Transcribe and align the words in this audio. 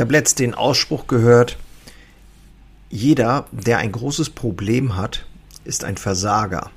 Ich 0.00 0.02
habe 0.02 0.14
letzt 0.14 0.38
den 0.38 0.54
Ausspruch 0.54 1.08
gehört, 1.08 1.58
jeder, 2.88 3.44
der 3.52 3.76
ein 3.76 3.92
großes 3.92 4.30
Problem 4.30 4.96
hat, 4.96 5.26
ist 5.64 5.84
ein 5.84 5.98
Versager. 5.98 6.70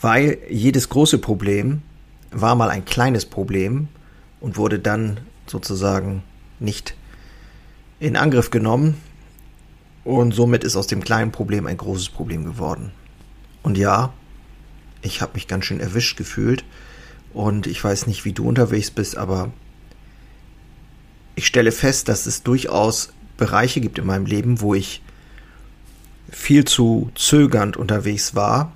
Weil 0.00 0.38
jedes 0.48 0.88
große 0.88 1.18
Problem 1.18 1.82
war 2.30 2.54
mal 2.54 2.70
ein 2.70 2.86
kleines 2.86 3.26
Problem 3.26 3.88
und 4.40 4.56
wurde 4.56 4.78
dann 4.78 5.20
sozusagen 5.46 6.22
nicht 6.60 6.94
in 8.00 8.16
Angriff 8.16 8.48
genommen. 8.48 8.96
Und 10.02 10.32
somit 10.32 10.64
ist 10.64 10.76
aus 10.76 10.86
dem 10.86 11.04
kleinen 11.04 11.30
Problem 11.30 11.66
ein 11.66 11.76
großes 11.76 12.08
Problem 12.08 12.46
geworden. 12.46 12.92
Und 13.62 13.76
ja, 13.76 14.14
ich 15.02 15.20
habe 15.20 15.34
mich 15.34 15.46
ganz 15.46 15.66
schön 15.66 15.78
erwischt 15.78 16.16
gefühlt. 16.16 16.64
Und 17.34 17.66
ich 17.66 17.84
weiß 17.84 18.06
nicht, 18.06 18.24
wie 18.24 18.32
du 18.32 18.48
unterwegs 18.48 18.90
bist, 18.90 19.18
aber 19.18 19.52
ich 21.34 21.46
stelle 21.46 21.72
fest, 21.72 22.08
dass 22.08 22.26
es 22.26 22.42
durchaus 22.42 23.12
Bereiche 23.36 23.80
gibt 23.80 23.98
in 23.98 24.06
meinem 24.06 24.26
Leben, 24.26 24.60
wo 24.60 24.74
ich 24.74 25.02
viel 26.30 26.64
zu 26.64 27.10
zögernd 27.14 27.76
unterwegs 27.76 28.34
war 28.34 28.72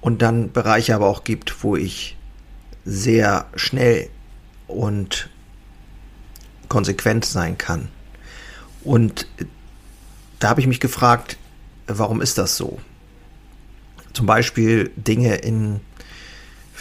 und 0.00 0.22
dann 0.22 0.52
Bereiche 0.52 0.94
aber 0.94 1.06
auch 1.06 1.24
gibt, 1.24 1.62
wo 1.62 1.76
ich 1.76 2.16
sehr 2.84 3.46
schnell 3.54 4.08
und 4.66 5.28
konsequent 6.68 7.24
sein 7.24 7.58
kann. 7.58 7.88
Und 8.82 9.28
da 10.38 10.48
habe 10.48 10.60
ich 10.60 10.66
mich 10.66 10.80
gefragt, 10.80 11.36
warum 11.86 12.20
ist 12.20 12.38
das 12.38 12.56
so? 12.56 12.78
Zum 14.12 14.26
Beispiel 14.26 14.90
Dinge 14.96 15.36
in 15.36 15.80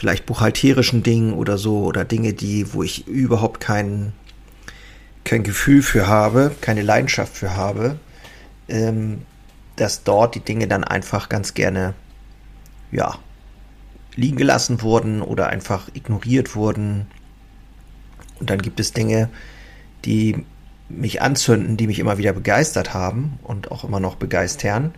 vielleicht 0.01 0.25
buchhalterischen 0.25 1.03
Dingen 1.03 1.33
oder 1.33 1.59
so 1.59 1.83
oder 1.83 2.05
Dinge, 2.05 2.33
die, 2.33 2.73
wo 2.73 2.81
ich 2.81 3.07
überhaupt 3.07 3.59
kein, 3.59 4.13
kein 5.23 5.43
Gefühl 5.43 5.83
für 5.83 6.07
habe, 6.07 6.55
keine 6.59 6.81
Leidenschaft 6.81 7.37
für 7.37 7.55
habe, 7.55 7.99
ähm, 8.67 9.21
dass 9.75 10.03
dort 10.03 10.33
die 10.33 10.39
Dinge 10.39 10.67
dann 10.67 10.83
einfach 10.83 11.29
ganz 11.29 11.53
gerne, 11.53 11.93
ja, 12.91 13.19
liegen 14.15 14.37
gelassen 14.37 14.81
wurden 14.81 15.21
oder 15.21 15.49
einfach 15.49 15.87
ignoriert 15.93 16.55
wurden. 16.55 17.05
Und 18.39 18.49
dann 18.49 18.59
gibt 18.63 18.79
es 18.79 18.93
Dinge, 18.93 19.29
die 20.03 20.43
mich 20.89 21.21
anzünden, 21.21 21.77
die 21.77 21.85
mich 21.85 21.99
immer 21.99 22.17
wieder 22.17 22.33
begeistert 22.33 22.95
haben 22.95 23.37
und 23.43 23.69
auch 23.69 23.83
immer 23.83 23.99
noch 23.99 24.15
begeistern. 24.15 24.95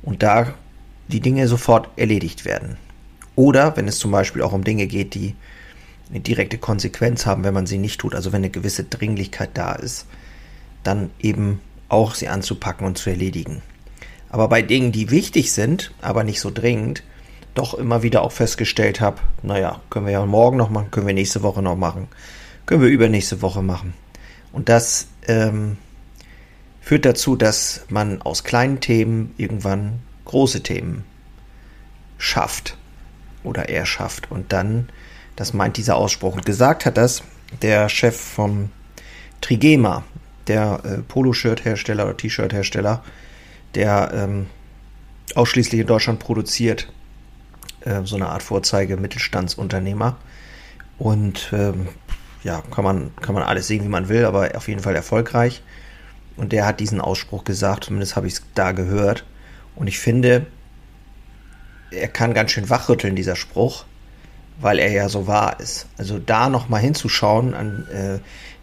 Und 0.00 0.22
da 0.22 0.54
die 1.08 1.18
Dinge 1.18 1.48
sofort 1.48 1.88
erledigt 1.96 2.44
werden. 2.44 2.76
Oder 3.38 3.76
wenn 3.76 3.86
es 3.86 4.00
zum 4.00 4.10
Beispiel 4.10 4.42
auch 4.42 4.52
um 4.52 4.64
Dinge 4.64 4.88
geht, 4.88 5.14
die 5.14 5.36
eine 6.10 6.18
direkte 6.18 6.58
Konsequenz 6.58 7.24
haben, 7.24 7.44
wenn 7.44 7.54
man 7.54 7.68
sie 7.68 7.78
nicht 7.78 8.00
tut, 8.00 8.16
also 8.16 8.32
wenn 8.32 8.40
eine 8.40 8.50
gewisse 8.50 8.82
Dringlichkeit 8.82 9.50
da 9.54 9.74
ist, 9.74 10.06
dann 10.82 11.10
eben 11.20 11.60
auch 11.88 12.16
sie 12.16 12.26
anzupacken 12.26 12.84
und 12.84 12.98
zu 12.98 13.10
erledigen. 13.10 13.62
Aber 14.28 14.48
bei 14.48 14.60
Dingen, 14.60 14.90
die 14.90 15.12
wichtig 15.12 15.52
sind, 15.52 15.92
aber 16.02 16.24
nicht 16.24 16.40
so 16.40 16.50
dringend, 16.50 17.04
doch 17.54 17.74
immer 17.74 18.02
wieder 18.02 18.22
auch 18.22 18.32
festgestellt 18.32 19.00
habe, 19.00 19.18
naja, 19.44 19.82
können 19.88 20.06
wir 20.06 20.12
ja 20.14 20.26
morgen 20.26 20.56
noch 20.56 20.70
machen, 20.70 20.90
können 20.90 21.06
wir 21.06 21.14
nächste 21.14 21.44
Woche 21.44 21.62
noch 21.62 21.76
machen, 21.76 22.08
können 22.66 22.82
wir 22.82 22.88
übernächste 22.88 23.40
Woche 23.40 23.62
machen. 23.62 23.94
Und 24.52 24.68
das 24.68 25.06
ähm, 25.28 25.76
führt 26.80 27.04
dazu, 27.04 27.36
dass 27.36 27.84
man 27.88 28.20
aus 28.20 28.42
kleinen 28.42 28.80
Themen 28.80 29.32
irgendwann 29.36 30.00
große 30.24 30.64
Themen 30.64 31.04
schafft 32.18 32.77
oder 33.48 33.68
er 33.68 33.86
schafft. 33.86 34.30
Und 34.30 34.52
dann, 34.52 34.88
das 35.36 35.54
meint 35.54 35.76
dieser 35.76 35.96
Ausspruch. 35.96 36.34
Und 36.34 36.46
gesagt 36.46 36.86
hat 36.86 36.96
das 36.96 37.22
der 37.62 37.88
Chef 37.88 38.18
vom 38.18 38.70
Trigema, 39.40 40.04
der 40.46 40.80
äh, 40.84 40.98
Poloshirt-Hersteller 40.98 42.04
oder 42.04 42.16
T-Shirt-Hersteller, 42.16 43.02
der 43.74 44.10
ähm, 44.14 44.46
ausschließlich 45.34 45.80
in 45.80 45.86
Deutschland 45.86 46.18
produziert, 46.18 46.90
äh, 47.80 48.02
so 48.04 48.16
eine 48.16 48.28
Art 48.28 48.42
Vorzeige-Mittelstandsunternehmer. 48.42 50.16
Und 50.98 51.50
ähm, 51.52 51.88
ja, 52.42 52.62
kann 52.70 52.84
man, 52.84 53.10
kann 53.20 53.34
man 53.34 53.44
alles 53.44 53.66
sehen, 53.66 53.84
wie 53.84 53.88
man 53.88 54.08
will, 54.08 54.24
aber 54.24 54.50
auf 54.56 54.68
jeden 54.68 54.80
Fall 54.80 54.96
erfolgreich. 54.96 55.62
Und 56.36 56.52
der 56.52 56.66
hat 56.66 56.80
diesen 56.80 57.00
Ausspruch 57.00 57.44
gesagt, 57.44 57.84
zumindest 57.84 58.16
habe 58.16 58.26
ich 58.26 58.34
es 58.34 58.42
da 58.54 58.72
gehört. 58.72 59.24
Und 59.74 59.86
ich 59.86 59.98
finde, 59.98 60.46
er 61.90 62.08
kann 62.08 62.34
ganz 62.34 62.50
schön 62.50 62.68
wachrütteln, 62.70 63.16
dieser 63.16 63.36
Spruch, 63.36 63.84
weil 64.60 64.78
er 64.78 64.90
ja 64.90 65.08
so 65.08 65.26
wahr 65.26 65.60
ist. 65.60 65.86
Also 65.96 66.18
da 66.18 66.48
nochmal 66.48 66.80
hinzuschauen, 66.80 67.54
an, 67.54 67.86
äh, 67.88 68.18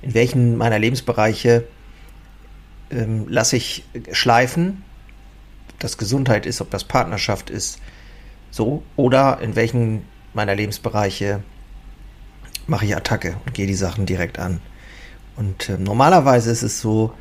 in 0.06 0.14
welchen 0.14 0.58
meiner 0.58 0.80
Lebensbereiche 0.80 1.66
ähm, 2.92 3.26
lasse 3.28 3.58
ich 3.58 3.84
schleifen, 4.12 4.84
ob 5.70 5.80
das 5.80 5.98
Gesundheit 5.98 6.46
ist, 6.46 6.62
ob 6.62 6.70
das 6.70 6.84
Partnerschaft 6.84 7.50
ist, 7.50 7.80
so, 8.52 8.84
oder 8.96 9.40
in 9.42 9.56
welchen 9.56 10.06
meiner 10.34 10.56
Lebensbereiche 10.56 11.44
mache 12.68 12.86
ich 12.86 12.96
Attacke 12.96 13.36
und 13.46 13.54
gehe 13.54 13.68
die 13.68 13.74
Sachen 13.74 14.06
direkt 14.06 14.40
an. 14.40 14.62
Und 15.36 15.70
äh, 15.70 15.78
normalerweise 15.78 16.52
ist 16.52 16.64
es 16.64 16.80
so, 16.82 17.14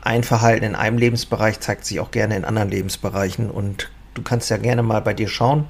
ein 0.00 0.24
Verhalten 0.24 0.64
in 0.64 0.74
einem 0.74 0.98
Lebensbereich 0.98 1.60
zeigt 1.60 1.84
sich 1.84 2.00
auch 2.00 2.10
gerne 2.10 2.36
in 2.36 2.44
anderen 2.44 2.68
Lebensbereichen 2.68 3.50
und 3.50 3.90
du 4.14 4.22
kannst 4.22 4.50
ja 4.50 4.56
gerne 4.56 4.82
mal 4.82 5.00
bei 5.00 5.14
dir 5.14 5.28
schauen, 5.28 5.66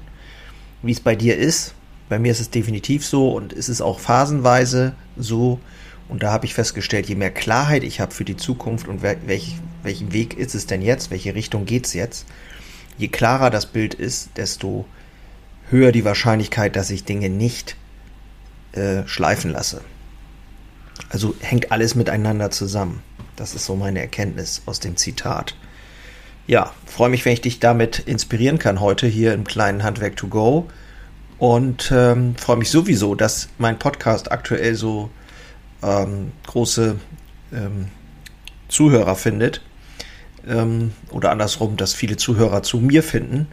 wie 0.81 0.91
es 0.91 0.99
bei 0.99 1.15
dir 1.15 1.37
ist. 1.37 1.73
Bei 2.09 2.19
mir 2.19 2.31
ist 2.31 2.41
es 2.41 2.49
definitiv 2.49 3.05
so 3.05 3.31
und 3.31 3.53
es 3.53 3.69
ist 3.69 3.81
auch 3.81 3.99
phasenweise 3.99 4.93
so. 5.17 5.59
Und 6.09 6.21
da 6.21 6.31
habe 6.31 6.45
ich 6.45 6.53
festgestellt, 6.53 7.07
je 7.07 7.15
mehr 7.15 7.31
Klarheit 7.31 7.83
ich 7.83 7.99
habe 7.99 8.13
für 8.13 8.25
die 8.25 8.35
Zukunft 8.35 8.87
und 8.87 9.01
welch, 9.01 9.55
welchen 9.83 10.11
Weg 10.13 10.37
ist 10.37 10.53
es 10.53 10.67
denn 10.67 10.81
jetzt, 10.81 11.11
welche 11.11 11.33
Richtung 11.33 11.65
geht 11.65 11.85
es 11.85 11.93
jetzt, 11.93 12.25
je 12.97 13.07
klarer 13.07 13.49
das 13.49 13.65
Bild 13.65 13.93
ist, 13.93 14.29
desto 14.35 14.85
höher 15.69 15.91
die 15.91 16.05
Wahrscheinlichkeit, 16.05 16.75
dass 16.75 16.91
ich 16.91 17.05
Dinge 17.05 17.29
nicht 17.29 17.77
äh, 18.73 19.07
schleifen 19.07 19.51
lasse. 19.51 19.81
Also 21.09 21.35
hängt 21.39 21.71
alles 21.71 21.95
miteinander 21.95 22.51
zusammen. 22.51 23.01
Das 23.35 23.55
ist 23.55 23.65
so 23.65 23.75
meine 23.75 23.99
Erkenntnis 23.99 24.61
aus 24.65 24.79
dem 24.79 24.97
Zitat 24.97 25.55
ja, 26.47 26.71
freue 26.85 27.09
mich, 27.09 27.25
wenn 27.25 27.33
ich 27.33 27.41
dich 27.41 27.59
damit 27.59 27.99
inspirieren 27.99 28.59
kann 28.59 28.79
heute 28.79 29.07
hier 29.07 29.33
im 29.33 29.43
kleinen 29.43 29.83
Handwerk 29.83 30.15
to 30.15 30.27
go. 30.27 30.67
Und 31.37 31.91
ähm, 31.93 32.35
freue 32.35 32.57
mich 32.57 32.69
sowieso, 32.69 33.15
dass 33.15 33.49
mein 33.57 33.79
Podcast 33.79 34.31
aktuell 34.31 34.75
so 34.75 35.09
ähm, 35.81 36.31
große 36.47 36.97
ähm, 37.51 37.87
Zuhörer 38.67 39.15
findet. 39.15 39.61
Ähm, 40.47 40.93
oder 41.11 41.31
andersrum, 41.31 41.77
dass 41.77 41.93
viele 41.93 42.17
Zuhörer 42.17 42.63
zu 42.63 42.77
mir 42.77 43.03
finden. 43.03 43.47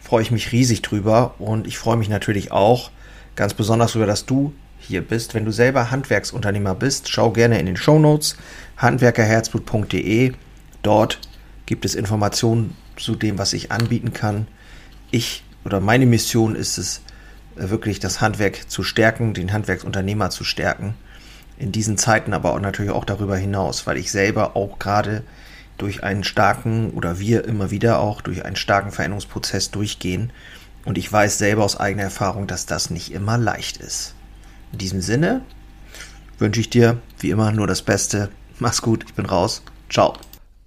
Freue 0.00 0.22
ich 0.22 0.30
mich 0.30 0.52
riesig 0.52 0.82
drüber. 0.82 1.34
Und 1.38 1.66
ich 1.66 1.78
freue 1.78 1.96
mich 1.96 2.08
natürlich 2.08 2.52
auch 2.52 2.90
ganz 3.36 3.54
besonders 3.54 3.92
darüber, 3.92 4.06
dass 4.06 4.26
du 4.26 4.52
hier 4.78 5.02
bist. 5.02 5.34
Wenn 5.34 5.44
du 5.44 5.52
selber 5.52 5.90
Handwerksunternehmer 5.90 6.74
bist, 6.74 7.08
schau 7.08 7.30
gerne 7.30 7.58
in 7.58 7.66
den 7.66 7.76
Show 7.76 7.98
Notes 7.98 8.36
handwerkerherzblut.de. 8.78 10.32
Dort 10.82 11.18
gibt 11.70 11.84
es 11.84 11.94
Informationen 11.94 12.76
zu 12.96 13.14
dem, 13.14 13.38
was 13.38 13.52
ich 13.52 13.70
anbieten 13.70 14.12
kann. 14.12 14.48
Ich 15.12 15.44
oder 15.64 15.78
meine 15.78 16.04
Mission 16.04 16.56
ist 16.56 16.78
es, 16.78 17.00
äh, 17.54 17.70
wirklich 17.70 18.00
das 18.00 18.20
Handwerk 18.20 18.68
zu 18.68 18.82
stärken, 18.82 19.34
den 19.34 19.52
Handwerksunternehmer 19.52 20.30
zu 20.30 20.42
stärken. 20.42 20.94
In 21.58 21.70
diesen 21.70 21.96
Zeiten 21.96 22.32
aber 22.32 22.54
auch 22.54 22.60
natürlich 22.60 22.90
auch 22.90 23.04
darüber 23.04 23.36
hinaus, 23.36 23.86
weil 23.86 23.98
ich 23.98 24.10
selber 24.10 24.56
auch 24.56 24.80
gerade 24.80 25.22
durch 25.78 26.02
einen 26.02 26.24
starken 26.24 26.90
oder 26.90 27.20
wir 27.20 27.44
immer 27.44 27.70
wieder 27.70 28.00
auch 28.00 28.20
durch 28.20 28.44
einen 28.44 28.56
starken 28.56 28.90
Veränderungsprozess 28.90 29.70
durchgehen. 29.70 30.32
Und 30.84 30.98
ich 30.98 31.12
weiß 31.12 31.38
selber 31.38 31.62
aus 31.62 31.78
eigener 31.78 32.02
Erfahrung, 32.02 32.48
dass 32.48 32.66
das 32.66 32.90
nicht 32.90 33.12
immer 33.12 33.38
leicht 33.38 33.76
ist. 33.76 34.16
In 34.72 34.78
diesem 34.78 35.02
Sinne 35.02 35.42
wünsche 36.36 36.62
ich 36.62 36.68
dir 36.68 37.00
wie 37.20 37.30
immer 37.30 37.52
nur 37.52 37.68
das 37.68 37.82
Beste. 37.82 38.28
Mach's 38.58 38.82
gut, 38.82 39.04
ich 39.06 39.14
bin 39.14 39.26
raus. 39.26 39.62
Ciao. 39.88 40.16